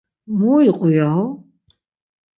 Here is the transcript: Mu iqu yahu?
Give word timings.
Mu 0.37 0.51
iqu 0.69 0.87
yahu? 0.97 1.27